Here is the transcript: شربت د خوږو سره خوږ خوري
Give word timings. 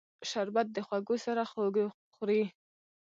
شربت 0.29 0.67
د 0.73 0.77
خوږو 0.87 1.15
سره 1.25 1.43
خوږ 1.51 1.75
خوري 2.15 2.43